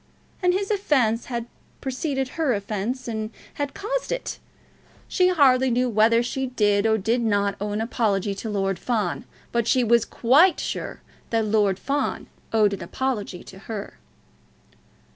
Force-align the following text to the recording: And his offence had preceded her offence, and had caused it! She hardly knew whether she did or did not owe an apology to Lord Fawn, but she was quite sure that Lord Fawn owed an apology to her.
And 0.41 0.53
his 0.55 0.71
offence 0.71 1.25
had 1.25 1.45
preceded 1.79 2.29
her 2.29 2.55
offence, 2.55 3.07
and 3.07 3.29
had 3.61 3.75
caused 3.75 4.11
it! 4.11 4.39
She 5.07 5.27
hardly 5.27 5.69
knew 5.69 5.89
whether 5.89 6.23
she 6.23 6.47
did 6.47 6.87
or 6.87 6.97
did 6.97 7.21
not 7.21 7.55
owe 7.61 7.69
an 7.71 7.81
apology 7.81 8.33
to 8.33 8.49
Lord 8.49 8.79
Fawn, 8.79 9.25
but 9.51 9.67
she 9.67 9.83
was 9.83 10.03
quite 10.03 10.59
sure 10.59 11.03
that 11.29 11.45
Lord 11.45 11.77
Fawn 11.77 12.25
owed 12.51 12.73
an 12.73 12.81
apology 12.81 13.43
to 13.43 13.59
her. 13.59 13.99